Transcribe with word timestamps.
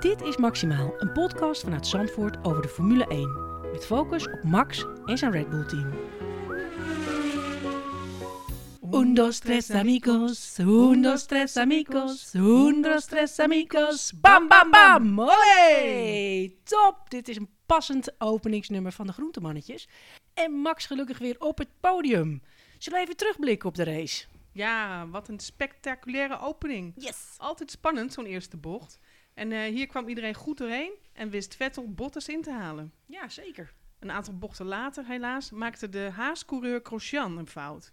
Dit 0.00 0.22
is 0.22 0.36
Maximaal, 0.36 0.94
een 0.98 1.12
podcast 1.12 1.62
vanuit 1.62 1.86
Zandvoort 1.86 2.44
over 2.44 2.62
de 2.62 2.68
Formule 2.68 3.06
1. 3.06 3.70
Met 3.72 3.86
focus 3.86 4.26
op 4.26 4.42
Max 4.42 4.84
en 5.04 5.18
zijn 5.18 5.32
Red 5.32 5.50
Bull 5.50 5.66
team. 5.66 5.92
Un, 8.92 9.14
dos, 9.14 9.38
tres 9.38 9.70
amigos, 9.70 10.58
un, 10.58 11.02
dos, 11.02 11.26
tres 11.26 11.56
amigos, 11.56 12.34
un, 12.34 12.82
dos, 12.82 13.04
tres 13.04 13.38
amigos, 13.38 14.12
bam, 14.20 14.48
bam, 14.48 14.70
bam, 14.70 15.20
olé! 15.20 16.52
Top, 16.64 17.10
dit 17.10 17.28
is 17.28 17.36
een 17.36 17.50
passend 17.66 18.20
openingsnummer 18.20 18.92
van 18.92 19.06
de 19.06 19.12
Groentemannetjes. 19.12 19.88
En 20.34 20.52
Max 20.52 20.86
gelukkig 20.86 21.18
weer 21.18 21.36
op 21.38 21.58
het 21.58 21.68
podium. 21.80 22.42
Zullen 22.78 22.98
we 22.98 23.04
even 23.04 23.16
terugblikken 23.16 23.68
op 23.68 23.74
de 23.74 23.84
race? 23.84 24.26
Ja, 24.52 25.08
wat 25.08 25.28
een 25.28 25.40
spectaculaire 25.40 26.40
opening. 26.40 26.92
Yes! 26.96 27.34
Altijd 27.36 27.70
spannend, 27.70 28.12
zo'n 28.12 28.26
eerste 28.26 28.56
bocht. 28.56 28.98
En 29.38 29.52
eh, 29.52 29.60
hier 29.72 29.86
kwam 29.86 30.08
iedereen 30.08 30.34
goed 30.34 30.58
doorheen 30.58 30.92
en 31.12 31.30
wist 31.30 31.54
Vettel 31.56 31.92
Bottas 31.92 32.28
in 32.28 32.42
te 32.42 32.50
halen. 32.52 32.92
Ja, 33.06 33.28
zeker. 33.28 33.72
Een 33.98 34.10
aantal 34.10 34.38
bochten 34.38 34.66
later, 34.66 35.06
helaas, 35.06 35.50
maakte 35.50 35.88
de 35.88 36.10
Haas-coureur 36.14 36.80
Grosjean 36.82 37.38
een 37.38 37.46
fout. 37.46 37.92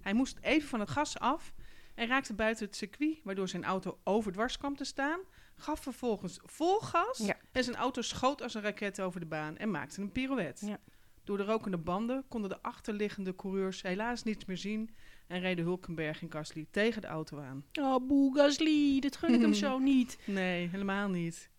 Hij 0.00 0.12
moest 0.14 0.38
even 0.40 0.68
van 0.68 0.80
het 0.80 0.90
gas 0.90 1.18
af 1.18 1.52
en 1.94 2.06
raakte 2.06 2.34
buiten 2.34 2.66
het 2.66 2.76
circuit, 2.76 3.18
waardoor 3.24 3.48
zijn 3.48 3.64
auto 3.64 3.98
overdwars 4.04 4.56
kwam 4.58 4.76
te 4.76 4.84
staan. 4.84 5.20
Gaf 5.56 5.80
vervolgens 5.80 6.38
vol 6.42 6.78
gas 6.78 7.18
Ja. 7.18 7.36
en 7.52 7.64
zijn 7.64 7.76
auto 7.76 8.02
schoot 8.02 8.42
als 8.42 8.54
een 8.54 8.62
raket 8.62 9.00
over 9.00 9.20
de 9.20 9.26
baan 9.26 9.56
en 9.56 9.70
maakte 9.70 10.00
een 10.00 10.12
pirouette. 10.12 10.66
Ja. 10.66 10.78
Door 11.24 11.36
de 11.36 11.44
rokende 11.44 11.78
banden 11.78 12.24
konden 12.28 12.50
de 12.50 12.62
achterliggende 12.62 13.34
coureurs 13.34 13.82
helaas 13.82 14.22
niets 14.22 14.44
meer 14.44 14.56
zien 14.56 14.90
en 15.26 15.40
reden 15.40 15.64
Hulkenberg 15.64 16.22
en 16.22 16.32
Gasly 16.32 16.66
tegen 16.70 17.00
de 17.00 17.06
auto 17.06 17.38
aan. 17.40 17.64
Oh, 17.80 18.06
Boe 18.06 18.34
Gasly, 18.34 19.00
dit 19.00 19.16
gun 19.16 19.34
ik 19.34 19.40
hem 19.40 19.54
zo 19.64 19.78
niet. 19.78 20.18
Nee, 20.24 20.68
helemaal 20.68 21.08
niet. 21.08 21.50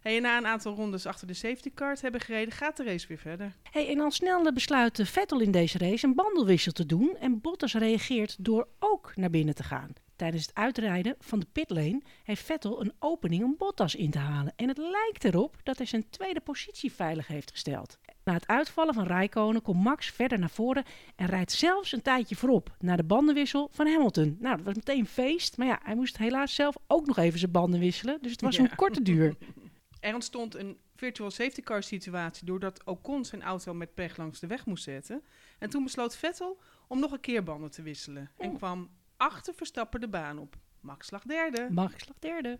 Hey, 0.00 0.16
en 0.16 0.22
na 0.22 0.36
een 0.36 0.46
aantal 0.46 0.74
rondes 0.74 1.06
achter 1.06 1.26
de 1.26 1.34
safety 1.34 1.70
car 1.74 1.94
te 1.94 2.00
hebben 2.02 2.20
gereden, 2.20 2.54
gaat 2.54 2.76
de 2.76 2.84
race 2.84 3.06
weer 3.06 3.18
verder. 3.18 3.56
Hey, 3.70 3.88
en 3.88 4.00
al 4.00 4.10
snel 4.10 4.52
besluit 4.52 5.00
Vettel 5.04 5.40
in 5.40 5.50
deze 5.50 5.78
race 5.78 6.06
een 6.06 6.14
bandelwissel 6.14 6.72
te 6.72 6.86
doen 6.86 7.16
en 7.20 7.40
Bottas 7.40 7.74
reageert 7.74 8.44
door 8.44 8.68
ook 8.78 9.16
naar 9.16 9.30
binnen 9.30 9.54
te 9.54 9.62
gaan. 9.62 9.92
Tijdens 10.16 10.46
het 10.46 10.54
uitrijden 10.54 11.14
van 11.18 11.38
de 11.38 11.46
pitlane 11.52 12.02
heeft 12.24 12.42
Vettel 12.44 12.80
een 12.80 12.92
opening 12.98 13.42
om 13.42 13.54
Bottas 13.58 13.94
in 13.94 14.10
te 14.10 14.18
halen 14.18 14.52
en 14.56 14.68
het 14.68 14.78
lijkt 14.78 15.24
erop 15.24 15.56
dat 15.62 15.76
hij 15.76 15.86
zijn 15.86 16.10
tweede 16.10 16.40
positie 16.40 16.92
veilig 16.92 17.26
heeft 17.26 17.50
gesteld. 17.50 17.98
Na 18.24 18.32
het 18.32 18.46
uitvallen 18.46 18.94
van 18.94 19.06
Raikkonen 19.06 19.62
komt 19.62 19.82
Max 19.82 20.06
verder 20.10 20.38
naar 20.38 20.50
voren 20.50 20.84
en 21.16 21.26
rijdt 21.26 21.52
zelfs 21.52 21.92
een 21.92 22.02
tijdje 22.02 22.36
voorop 22.36 22.76
naar 22.78 22.96
de 22.96 23.04
bandenwissel 23.04 23.68
van 23.72 23.86
Hamilton. 23.86 24.36
Nou, 24.40 24.56
dat 24.56 24.64
was 24.64 24.74
meteen 24.74 25.06
feest, 25.06 25.56
maar 25.56 25.66
ja, 25.66 25.80
hij 25.82 25.94
moest 25.94 26.18
helaas 26.18 26.54
zelf 26.54 26.74
ook 26.86 27.06
nog 27.06 27.16
even 27.18 27.38
zijn 27.38 27.50
banden 27.50 27.80
wisselen, 27.80 28.18
dus 28.22 28.30
het 28.32 28.40
was 28.40 28.56
Ja. 28.56 28.62
een 28.62 28.74
korte 28.74 29.02
duur. 29.02 29.34
Er 30.00 30.14
ontstond 30.14 30.54
een 30.54 30.78
virtual 30.96 31.30
safety 31.30 31.60
car 31.62 31.82
situatie 31.82 32.46
doordat 32.46 32.84
Ocon 32.84 33.24
zijn 33.24 33.42
auto 33.42 33.74
met 33.74 33.94
pech 33.94 34.16
langs 34.16 34.40
de 34.40 34.46
weg 34.46 34.66
moest 34.66 34.84
zetten. 34.84 35.22
En 35.58 35.70
toen 35.70 35.84
besloot 35.84 36.16
Vettel 36.16 36.60
om 36.88 37.00
nog 37.00 37.12
een 37.12 37.20
keer 37.20 37.42
banden 37.42 37.70
te 37.70 37.82
wisselen 37.82 38.30
en 38.38 38.50
Oh. 38.50 38.56
kwam 38.56 38.90
achter 39.24 39.54
Verstappen 39.54 40.00
de 40.00 40.08
baan 40.08 40.38
op. 40.38 40.56
Max 40.80 41.10
lag 41.10 41.22
derde. 41.22 41.68
Max 41.70 42.08
lag 42.08 42.18
derde. 42.18 42.58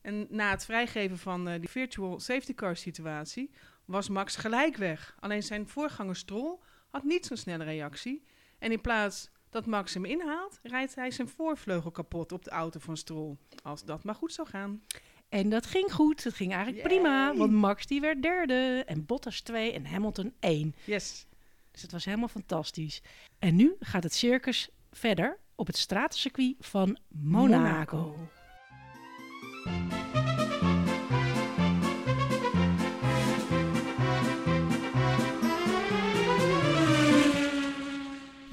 En 0.00 0.26
na 0.30 0.50
het 0.50 0.64
vrijgeven 0.64 1.18
van 1.18 1.48
eh, 1.48 1.60
die 1.60 1.68
virtual 1.68 2.20
safety 2.20 2.54
car 2.54 2.76
situatie 2.76 3.50
was 3.84 4.08
Max 4.08 4.36
gelijk 4.36 4.76
weg. 4.76 5.16
Alleen 5.20 5.42
zijn 5.42 5.68
voorganger 5.68 6.16
Stroll 6.16 6.58
had 6.90 7.04
niet 7.04 7.26
zo'n 7.26 7.36
snelle 7.36 7.64
reactie. 7.64 8.22
En 8.58 8.72
in 8.72 8.80
plaats 8.80 9.30
dat 9.50 9.66
Max 9.66 9.94
hem 9.94 10.04
inhaalt, 10.04 10.58
rijdt 10.62 10.94
hij 10.94 11.10
zijn 11.10 11.28
voorvleugel 11.28 11.90
kapot 11.90 12.32
op 12.32 12.44
de 12.44 12.50
auto 12.50 12.80
van 12.80 12.96
Stroll. 12.96 13.36
Als 13.62 13.84
dat 13.84 14.04
maar 14.04 14.14
goed 14.14 14.32
zou 14.32 14.48
gaan. 14.48 14.82
En 15.28 15.48
dat 15.48 15.66
ging 15.66 15.92
goed. 15.92 16.24
Het 16.24 16.34
ging 16.34 16.52
eigenlijk 16.52 16.86
Yay. 16.86 16.96
prima. 16.96 17.34
Want 17.34 17.52
Max 17.52 17.86
die 17.86 18.00
werd 18.00 18.22
derde. 18.22 18.82
En 18.86 19.06
Bottas 19.06 19.40
2 19.40 19.72
en 19.72 19.86
Hamilton 19.86 20.34
1. 20.40 20.74
Yes. 20.84 21.26
Dus 21.70 21.82
het 21.82 21.92
was 21.92 22.04
helemaal 22.04 22.28
fantastisch. 22.28 23.02
En 23.38 23.56
nu 23.56 23.76
gaat 23.80 24.02
het 24.02 24.14
circus 24.14 24.70
verder 24.92 25.38
op 25.54 25.66
het 25.66 25.76
stratencircuit 25.76 26.56
van 26.58 26.98
Monaco. 27.08 27.96
Monaco. 27.98 28.28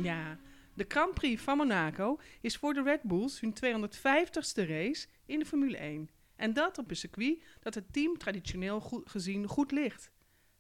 Ja, 0.02 0.38
de 0.74 0.86
Grand 0.88 1.14
Prix 1.14 1.42
van 1.42 1.58
Monaco 1.58 2.20
is 2.42 2.58
voor 2.58 2.74
de 2.74 2.84
Red 2.84 3.02
Bulls 3.02 3.40
hun 3.40 3.54
250ste 3.66 4.68
race 4.68 5.08
in 5.26 5.40
de 5.40 5.46
Formule 5.46 5.78
1. 5.78 6.10
En 6.36 6.54
dat 6.54 6.78
op 6.78 6.90
een 6.90 6.96
circuit 6.96 7.44
dat 7.60 7.76
het 7.76 7.94
team 7.94 8.18
traditioneel 8.18 8.80
goed 8.80 9.10
gezien 9.10 9.48
goed 9.48 9.72
ligt. 9.72 10.12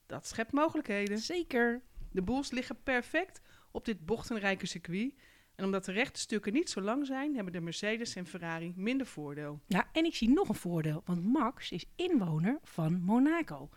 Dat 0.06 0.28
schept 0.28 0.52
mogelijkheden. 0.52 1.18
Zeker. 1.18 1.82
De 2.12 2.22
Bulls 2.22 2.52
liggen 2.52 2.84
perfect 2.84 3.42
op 3.72 3.86
dit 3.86 4.06
bochtenrijke 4.06 4.66
circuit. 4.66 5.14
En 5.60 5.66
omdat 5.66 5.86
de 5.86 5.92
rechte 5.92 6.20
stukken 6.20 6.54
niet 6.54 6.70
zo 6.70 6.82
lang 6.82 7.06
zijn, 7.06 7.36
hebben 7.36 7.54
de 7.54 7.62
Mercedes 7.62 8.16
en 8.16 8.26
Ferrari 8.26 8.74
minder 8.76 9.08
voordeel. 9.08 9.60
Ja, 9.68 9.90
en 9.92 10.06
ik 10.06 10.16
zie 10.16 10.30
nog 10.30 10.50
een 10.50 10.56
voordeel. 10.56 11.02
Want 11.06 11.24
Max 11.24 11.72
is 11.72 11.86
inwoner 11.96 12.60
van 12.64 13.02
Monaco. 13.02 13.70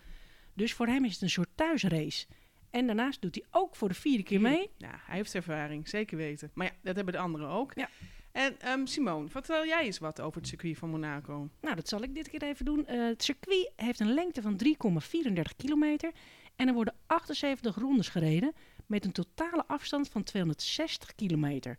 Dus 0.54 0.72
voor 0.72 0.87
hem 0.87 1.04
is 1.04 1.12
het 1.12 1.22
een 1.22 1.31
soort 1.31 1.48
thuisrace. 1.54 2.26
En 2.70 2.87
daarnaast 2.87 3.22
doet 3.22 3.34
hij 3.34 3.44
ook 3.50 3.76
voor 3.76 3.88
de 3.88 3.94
vierde 3.94 4.22
keer 4.22 4.41
mee. 4.41 4.70
Ja, 4.76 5.00
hij 5.06 5.16
heeft 5.16 5.34
ervaring, 5.34 5.88
zeker 5.88 6.16
weten. 6.16 6.50
Maar 6.54 6.66
ja, 6.66 6.72
dat 6.82 6.97
hebben 6.97 7.15
de 7.15 7.20
anderen 7.20 7.48
ook. 7.48 7.72
Ja. 7.75 7.88
En 8.32 8.60
ehm 8.60 8.87
Simone, 8.87 9.28
vertel 9.28 9.66
jij 9.66 9.84
eens 9.84 9.99
wat 9.99 10.20
over 10.20 10.41
het 10.41 10.49
circuit 10.49 10.78
van 10.78 10.91
Monaco. 10.91 11.49
Nou, 11.60 11.75
dat 11.75 11.88
zal 11.88 12.03
ik 12.03 12.14
dit 12.14 12.28
keer 12.28 12.43
even 12.43 12.64
doen. 12.64 12.87
Eh, 12.87 13.06
het 13.06 13.22
circuit 13.22 13.72
heeft 13.76 14.00
een 14.00 14.14
lengte 14.14 14.43
van 14.43 14.56
3,34 14.56 15.56
kilometer. 15.56 16.12
En 16.56 16.69
er 16.69 16.75
worden 16.75 16.94
78 17.06 17.76
rondes 17.76 18.09
gereden 18.09 18.53
met 18.93 19.05
een 19.05 19.13
totale 19.13 19.65
afstand 19.67 20.09
van 20.09 20.23
260 20.23 21.15
kilometer. 21.15 21.79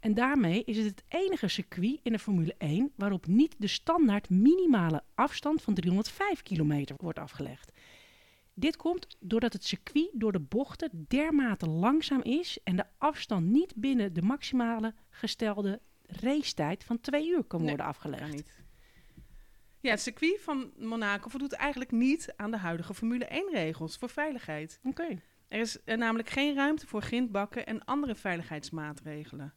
En 0.00 0.14
daarmee 0.14 0.64
is 0.64 0.76
het 0.76 0.86
het 0.86 1.04
enige 1.08 1.48
circuit 1.48 2.00
in 2.02 2.12
de 2.12 2.18
Formule 2.18 2.54
1 2.58 2.92
waarop 2.96 3.26
niet 3.26 3.54
de 3.58 3.66
standaard 3.66 4.30
minimale 4.30 5.02
afstand 5.14 5.62
van 5.62 5.74
305 5.74 6.42
kilometer 6.42 6.96
wordt 6.98 7.18
afgelegd. 7.18 7.72
Dit 8.54 8.76
komt 8.76 9.16
doordat 9.20 9.52
het 9.52 9.64
circuit 9.64 10.10
door 10.12 10.32
de 10.32 10.40
bochten 10.40 11.04
dermate 11.08 11.66
langzaam 11.66 12.22
is 12.22 12.58
en 12.64 12.76
de 12.76 12.84
afstand 12.98 13.46
niet 13.46 13.74
binnen 13.76 14.12
de 14.12 14.22
maximale 14.22 14.94
gestelde 15.10 15.80
racetijd 16.06 16.84
van 16.84 17.00
twee 17.00 17.28
uur 17.28 17.44
kan 17.44 17.60
Nee, 17.60 17.68
worden 17.68 17.86
afgelegd. 17.86 18.32
Niet. 18.32 18.62
Ja, 19.80 19.90
het 19.90 20.00
circuit 20.00 20.40
van 20.40 20.72
Monaco 20.76 21.28
voldoet 21.28 21.52
eigenlijk 21.52 21.90
niet 21.90 22.32
aan 22.36 22.50
de 22.50 22.56
huidige 22.56 22.94
Formule 22.94 23.44
1-regels 23.48 23.96
voor 23.96 24.10
veiligheid. 24.10 24.80
Oké. 24.82 25.18
Er 25.50 25.60
is 25.60 25.78
er 25.84 25.98
namelijk 25.98 26.28
geen 26.28 26.54
ruimte 26.54 26.86
voor 26.86 27.02
grindbakken 27.02 27.66
en 27.66 27.84
andere 27.84 28.14
veiligheidsmaatregelen. 28.14 29.54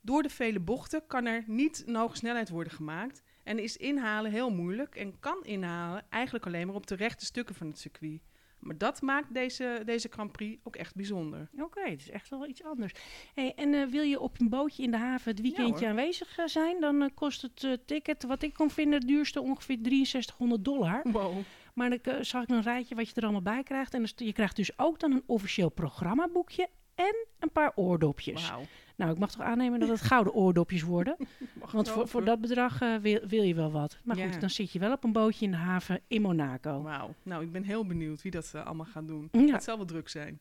Door 0.00 0.22
de 0.22 0.28
vele 0.28 0.60
bochten 0.60 1.06
kan 1.06 1.26
er 1.26 1.44
niet 1.46 1.82
een 1.86 1.96
hoge 1.96 2.16
snelheid 2.16 2.48
worden 2.48 2.72
gemaakt 2.72 3.22
en 3.44 3.58
is 3.58 3.76
inhalen 3.76 4.30
heel 4.30 4.50
moeilijk 4.50 4.94
en 4.94 5.18
kan 5.18 5.44
inhalen 5.44 6.06
eigenlijk 6.10 6.46
alleen 6.46 6.66
maar 6.66 6.76
op 6.76 6.86
de 6.86 6.94
rechte 6.94 7.24
stukken 7.24 7.54
van 7.54 7.66
het 7.66 7.78
circuit. 7.78 8.20
Maar 8.58 8.78
dat 8.78 9.02
maakt 9.02 9.34
deze, 9.34 9.82
deze 9.84 10.08
Grand 10.10 10.32
Prix 10.32 10.60
ook 10.62 10.76
echt 10.76 10.94
bijzonder. 10.94 11.48
Oké, 11.58 11.80
het 11.80 12.00
is 12.00 12.10
echt 12.10 12.28
wel 12.28 12.46
iets 12.46 12.64
anders. 12.64 12.92
Hey, 13.34 13.54
en 13.54 13.74
eh, 13.74 13.86
wil 13.86 14.02
je 14.02 14.20
op 14.20 14.40
een 14.40 14.48
bootje 14.48 14.82
in 14.82 14.90
de 14.90 14.96
haven 14.96 15.30
het 15.30 15.40
weekendje 15.40 15.86
aanwezig 15.86 16.38
eh, 16.38 16.46
zijn, 16.46 16.80
dan 16.80 17.02
eh, 17.02 17.08
kost 17.14 17.42
het 17.42 17.64
eh, 17.64 17.72
ticket, 17.86 18.22
wat 18.22 18.42
ik 18.42 18.54
kon 18.54 18.70
vinden, 18.70 18.98
het 18.98 19.08
duurste 19.08 19.40
ongeveer 19.40 19.78
6300 19.82 20.64
dollar. 20.64 21.00
Wow. 21.04 21.36
Maar 21.72 21.90
dan 21.90 21.98
eh, 21.98 22.22
zag 22.22 22.42
ik 22.42 22.48
een 22.48 22.62
rijtje 22.62 22.94
wat 22.94 23.08
je 23.08 23.14
er 23.14 23.22
allemaal 23.22 23.42
bij 23.42 23.62
krijgt. 23.62 23.94
En 23.94 24.06
je 24.16 24.32
krijgt 24.32 24.56
dus 24.56 24.78
ook 24.78 25.00
dan 25.00 25.12
een 25.12 25.22
officieel 25.26 25.68
programmaboekje 25.68 26.68
en 26.94 27.26
een 27.38 27.50
paar 27.50 27.72
oordopjes. 27.74 28.52
Nou, 28.96 29.12
ik 29.12 29.18
mag 29.18 29.30
toch 29.30 29.40
aannemen 29.40 29.80
dat 29.80 29.88
het 29.88 30.00
gouden 30.00 30.32
oordopjes 30.34 30.82
worden. 30.82 31.16
Want 31.72 31.88
voor, 31.88 32.08
voor 32.08 32.24
dat 32.24 32.40
bedrag 32.40 32.80
eh, 32.80 32.96
wil, 32.96 33.20
wil 33.26 33.42
je 33.42 33.54
wel 33.54 33.70
wat. 33.70 33.98
Maar 34.04 34.16
Ja. 34.16 34.30
goed, 34.30 34.40
dan 34.40 34.50
zit 34.50 34.72
je 34.72 34.78
wel 34.78 34.92
op 34.92 35.04
een 35.04 35.12
bootje 35.12 35.44
in 35.44 35.50
de 35.50 35.56
haven 35.56 36.00
in 36.06 36.22
Monaco. 36.22 36.82
Wauw. 36.82 37.14
Nou, 37.22 37.42
ik 37.44 37.52
ben 37.52 37.62
heel 37.62 37.86
benieuwd 37.86 38.22
wie 38.22 38.30
dat 38.30 38.52
eh, 38.54 38.66
allemaal 38.66 38.86
gaat 38.86 39.06
doen. 39.06 39.28
Ja. 39.32 39.52
Het 39.52 39.62
zal 39.62 39.76
wel 39.76 39.86
druk 39.86 40.08
zijn. 40.08 40.40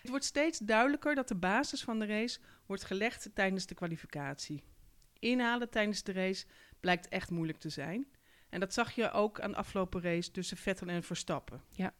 Het 0.00 0.10
wordt 0.10 0.24
steeds 0.24 0.58
duidelijker 0.58 1.14
dat 1.14 1.28
de 1.28 1.34
basis 1.34 1.82
van 1.82 1.98
de 1.98 2.06
race 2.06 2.38
wordt 2.66 2.84
gelegd 2.84 3.30
tijdens 3.34 3.66
de 3.66 3.74
kwalificatie. 3.74 4.62
Inhalen 5.18 5.70
tijdens 5.70 6.02
de 6.02 6.12
race 6.12 6.46
blijkt 6.80 7.08
echt 7.08 7.30
moeilijk 7.30 7.58
te 7.58 7.68
zijn. 7.68 8.06
En 8.48 8.60
dat 8.60 8.72
zag 8.72 8.92
je 8.92 9.10
ook 9.10 9.40
aan 9.40 9.50
de 9.50 9.56
afgelopen 9.56 10.02
race 10.02 10.30
tussen 10.30 10.56
Vettel 10.56 10.86
en 10.86 11.02
Verstappen. 11.02 11.62
Ja. 11.70 11.94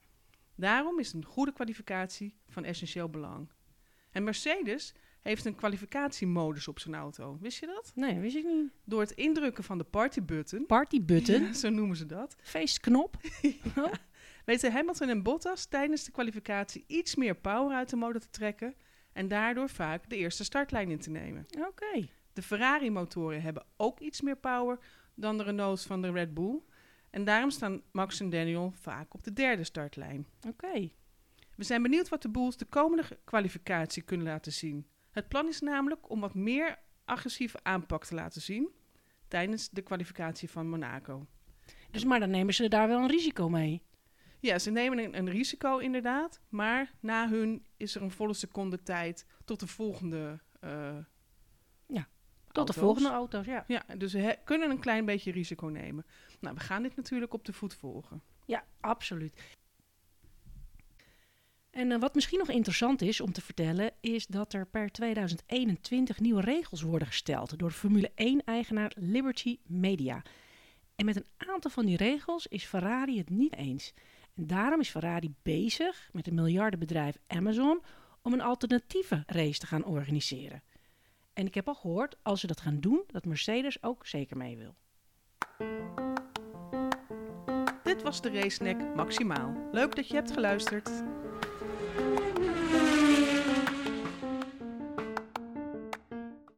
Daarom 0.54 0.98
is 0.98 1.12
een 1.12 1.24
goede 1.24 1.52
kwalificatie 1.52 2.34
van 2.48 2.64
essentieel 2.64 3.08
belang. 3.08 3.48
En 4.10 4.24
Mercedes 4.24 4.94
heeft 5.22 5.44
een 5.44 5.54
kwalificatiemodus 5.54 6.68
op 6.68 6.78
zijn 6.78 6.94
auto. 6.94 7.38
Wist 7.40 7.60
je 7.60 7.66
dat? 7.66 7.92
Nee, 7.94 8.18
wist 8.18 8.36
ik 8.36 8.44
niet. 8.44 8.72
Door 8.84 9.00
het 9.00 9.10
indrukken 9.10 9.64
van 9.64 9.78
de 9.78 9.84
partybutton, 9.84 10.66
Party 10.66 11.02
button, 11.02 11.42
ja, 11.42 11.52
zo 11.52 11.68
noemen 11.68 11.96
ze 11.96 12.06
dat, 12.06 12.36
feestknop. 12.42 13.16
Oh, 13.76 13.92
weten 14.44 14.72
Hamilton 14.72 15.08
en 15.08 15.22
Bottas 15.22 15.66
tijdens 15.66 16.04
de 16.04 16.10
kwalificatie 16.10 16.84
iets 16.86 17.14
meer 17.14 17.34
power 17.34 17.76
uit 17.76 17.90
de 17.90 17.96
motor 17.96 18.20
te 18.20 18.30
trekken 18.30 18.74
en 19.12 19.28
daardoor 19.28 19.68
vaak 19.68 20.10
de 20.10 20.16
eerste 20.16 20.44
startlijn 20.44 20.90
in 20.90 20.98
te 20.98 21.10
nemen. 21.10 21.46
Oké. 21.68 22.08
De 22.32 22.42
Ferrari-motoren 22.42 23.42
hebben 23.42 23.66
ook 23.76 24.00
iets 24.00 24.20
meer 24.20 24.36
power 24.36 24.78
dan 25.18 25.36
de 25.36 25.42
Renaults 25.42 25.86
van 25.86 26.02
de 26.02 26.10
Red 26.10 26.34
Bull. 26.34 26.60
En 27.10 27.24
daarom 27.24 27.50
staan 27.50 27.82
Max 27.92 28.20
en 28.20 28.30
Daniel 28.30 28.72
vaak 28.80 29.14
op 29.14 29.24
de 29.24 29.32
derde 29.32 29.64
startlijn. 29.64 30.26
Oké. 30.48 30.90
We 31.56 31.64
zijn 31.64 31.82
benieuwd 31.82 32.08
wat 32.08 32.22
de 32.22 32.28
Bulls 32.28 32.56
de 32.56 32.64
komende 32.64 33.04
kwalificatie 33.24 34.02
kunnen 34.02 34.26
laten 34.26 34.52
zien. 34.52 34.86
Het 35.10 35.28
plan 35.28 35.48
is 35.48 35.60
namelijk 35.60 36.10
om 36.10 36.20
wat 36.20 36.34
meer 36.34 36.78
agressieve 37.04 37.58
aanpak 37.62 38.04
te 38.04 38.14
laten 38.14 38.42
zien 38.42 38.70
tijdens 39.28 39.70
de 39.70 39.82
kwalificatie 39.82 40.50
van 40.50 40.68
Monaco. 40.68 41.26
Dus 41.90 42.04
maar 42.04 42.20
dan 42.20 42.30
nemen 42.30 42.54
ze 42.54 42.68
daar 42.68 42.88
wel 42.88 43.00
een 43.00 43.08
risico 43.08 43.48
mee. 43.48 43.82
Ja, 44.40 44.58
ze 44.58 44.70
nemen 44.70 44.98
een, 44.98 45.18
een 45.18 45.30
risico 45.30 45.78
inderdaad, 45.78 46.40
maar 46.48 46.94
na 47.00 47.28
hun 47.28 47.66
is 47.76 47.94
er 47.94 48.02
een 48.02 48.10
volle 48.10 48.34
seconde 48.34 48.82
tijd 48.82 49.26
tot 49.44 49.60
de 49.60 49.66
volgende. 49.66 50.40
uh, 50.64 50.96
Tot 52.66 52.74
de 52.74 52.80
volgende 52.80 53.08
auto's, 53.08 53.46
ja. 53.46 53.64
Ja, 53.66 53.84
dus 53.96 54.12
he- 54.12 54.34
kunnen 54.44 54.70
een 54.70 54.78
klein 54.80 55.04
beetje 55.04 55.32
risico 55.32 55.66
nemen. 55.66 56.06
Nou, 56.40 56.54
we 56.54 56.60
gaan 56.60 56.82
dit 56.82 56.96
natuurlijk 56.96 57.32
op 57.34 57.44
de 57.44 57.52
voet 57.52 57.74
volgen. 57.74 58.22
Ja, 58.46 58.64
absoluut. 58.80 59.40
En 61.70 61.92
eh, 61.92 62.00
wat 62.00 62.14
misschien 62.14 62.38
nog 62.38 62.48
interessant 62.50 63.02
is 63.02 63.20
om 63.20 63.32
te 63.32 63.40
vertellen, 63.40 63.90
is 64.00 64.26
dat 64.26 64.52
er 64.52 64.66
per 64.66 64.90
2021 64.90 66.20
nieuwe 66.20 66.40
regels 66.40 66.82
worden 66.82 67.08
gesteld 67.08 67.58
door 67.58 67.70
Formule 67.70 68.10
1-eigenaar 68.10 68.92
Liberty 68.96 69.58
Media. 69.66 70.22
En 70.96 71.04
met 71.04 71.16
een 71.16 71.26
aantal 71.36 71.70
van 71.70 71.86
die 71.86 71.96
regels 71.96 72.46
is 72.46 72.64
Ferrari 72.64 73.18
het 73.18 73.30
niet 73.30 73.54
eens. 73.56 73.94
En 74.34 74.46
daarom 74.46 74.80
is 74.80 74.88
Ferrari 74.88 75.34
bezig 75.42 76.08
met 76.12 76.26
het 76.26 76.34
miljardenbedrijf 76.34 77.18
Amazon 77.26 77.82
om 78.22 78.32
een 78.32 78.40
alternatieve 78.40 79.22
race 79.26 79.58
te 79.58 79.66
gaan 79.66 79.84
organiseren. 79.84 80.62
En 81.38 81.46
ik 81.46 81.54
heb 81.54 81.68
al 81.68 81.74
gehoord, 81.74 82.16
als 82.22 82.40
ze 82.40 82.46
dat 82.46 82.60
gaan 82.60 82.80
doen, 82.80 83.04
dat 83.06 83.24
Mercedes 83.24 83.82
ook 83.82 84.06
zeker 84.06 84.36
mee 84.36 84.56
wil. 84.56 84.74
Dit 87.82 88.02
was 88.02 88.20
de 88.20 88.30
Race 88.30 88.76
Maximaal. 88.96 89.54
Leuk 89.72 89.96
dat 89.96 90.08
je 90.08 90.14
hebt 90.14 90.30
geluisterd. 90.30 90.90